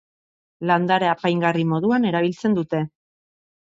[0.71, 2.85] Landare apaingarri moduan erabiltzen dute.